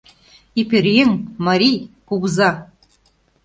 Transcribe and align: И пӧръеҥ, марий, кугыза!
И 0.59 0.61
пӧръеҥ, 0.69 1.11
марий, 1.45 1.77
кугыза! 2.07 2.49